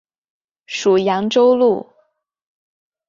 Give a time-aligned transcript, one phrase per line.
[0.65, 1.85] 属扬州路。